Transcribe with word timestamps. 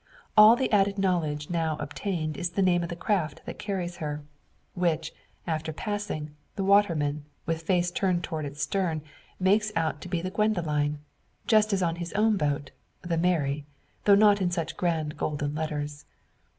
All 0.35 0.55
the 0.55 0.71
added 0.71 0.97
knowledge 0.97 1.51
now 1.51 1.77
obtained 1.77 2.35
is 2.35 2.49
the 2.49 2.63
name 2.63 2.81
of 2.81 2.89
the 2.89 2.95
craft 2.95 3.43
that 3.45 3.59
carries 3.59 3.97
her; 3.97 4.23
which, 4.73 5.13
after 5.45 5.71
passing, 5.71 6.31
the 6.55 6.63
waterman, 6.63 7.25
with 7.45 7.61
face 7.61 7.91
turned 7.91 8.23
towards 8.23 8.47
its 8.47 8.63
stern, 8.63 9.03
makes 9.39 9.71
out 9.75 10.01
to 10.01 10.09
be 10.09 10.19
the 10.19 10.31
Gwendoline 10.31 10.97
just 11.45 11.71
as 11.71 11.83
on 11.83 11.97
his 11.97 12.13
own 12.13 12.35
boat 12.35 12.71
the 13.03 13.15
Mary, 13.15 13.63
though 14.05 14.15
not 14.15 14.41
in 14.41 14.49
such 14.49 14.75
grand 14.75 15.17
golden 15.17 15.53
letters. 15.53 16.05